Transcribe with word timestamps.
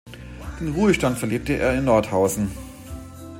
Den 0.59 0.73
Ruhestand 0.73 1.19
verlebte 1.19 1.57
er 1.59 1.77
in 1.77 1.85
Nordhausen. 1.85 2.49